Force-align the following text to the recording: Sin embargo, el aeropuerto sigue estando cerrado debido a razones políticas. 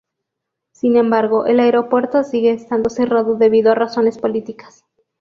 Sin 0.71 0.97
embargo, 0.97 1.45
el 1.45 1.59
aeropuerto 1.59 2.23
sigue 2.23 2.53
estando 2.53 2.89
cerrado 2.89 3.35
debido 3.35 3.71
a 3.71 3.75
razones 3.75 4.17
políticas. 4.17 4.83